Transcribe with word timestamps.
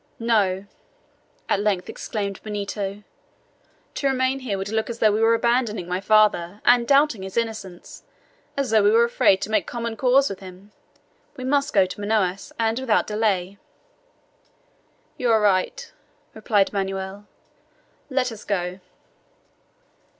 "No!" 0.17 0.65
at 1.47 1.59
length 1.59 1.87
exclaimed 1.87 2.41
Benito; 2.41 3.03
"to 3.93 4.07
remain 4.07 4.39
here 4.39 4.57
would 4.57 4.69
look 4.69 4.89
as 4.89 4.97
though 4.97 5.11
we 5.11 5.21
were 5.21 5.35
abandoning 5.35 5.87
my 5.87 6.01
father 6.01 6.59
and 6.65 6.87
doubting 6.87 7.21
his 7.21 7.37
innocence 7.37 8.01
as 8.57 8.71
though 8.71 8.81
we 8.81 8.89
were 8.89 9.03
afraid 9.03 9.43
to 9.43 9.51
make 9.51 9.67
common 9.67 9.95
cause 9.95 10.27
with 10.27 10.39
him. 10.39 10.71
We 11.37 11.43
must 11.43 11.71
go 11.71 11.85
to 11.85 12.01
Manaos, 12.01 12.51
and 12.59 12.79
without 12.79 13.05
delay." 13.05 13.59
"You 15.17 15.29
are 15.29 15.39
right," 15.39 15.93
replied 16.33 16.73
Manoel. 16.73 17.27
"Let 18.09 18.31
us 18.31 18.43
go." 18.43 18.79